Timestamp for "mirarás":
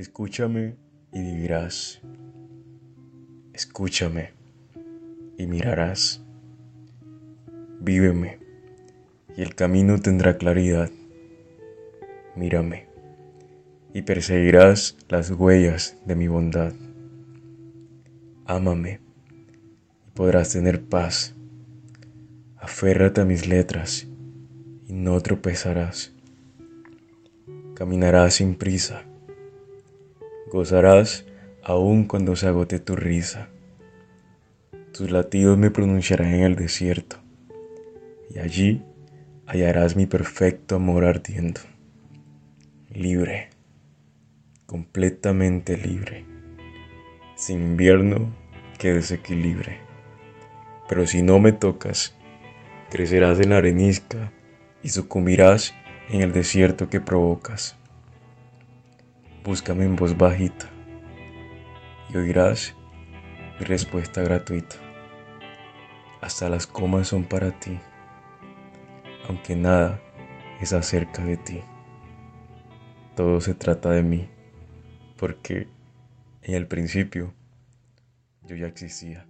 5.46-6.24